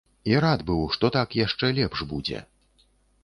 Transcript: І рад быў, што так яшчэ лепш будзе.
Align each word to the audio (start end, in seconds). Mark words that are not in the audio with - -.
І 0.29 0.37
рад 0.43 0.61
быў, 0.69 0.79
што 0.95 1.11
так 1.17 1.37
яшчэ 1.41 1.69
лепш 1.79 1.99
будзе. 2.13 2.39